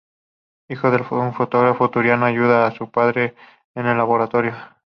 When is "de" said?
0.89-0.97